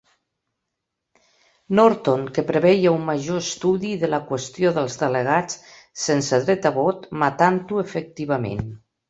Norton 1.79 2.23
que 2.37 2.43
preveia 2.47 2.93
un 2.99 3.05
major 3.09 3.43
estudi 3.43 3.91
de 4.05 4.09
la 4.15 4.21
qüestió 4.31 4.73
dels 4.79 4.97
delegats 5.03 5.61
sense 6.07 6.41
dret 6.49 6.67
a 6.73 6.75
vot, 6.81 7.07
matant-ho 7.27 7.81
efectivament. 7.85 8.67